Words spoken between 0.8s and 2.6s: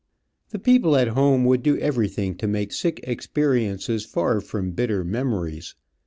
at home would do everything to